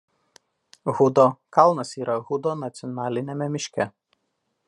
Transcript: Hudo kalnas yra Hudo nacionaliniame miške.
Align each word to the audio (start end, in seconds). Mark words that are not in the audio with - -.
Hudo 0.99 1.25
kalnas 1.57 1.93
yra 2.01 2.15
Hudo 2.31 2.55
nacionaliniame 2.63 3.53
miške. 3.59 3.91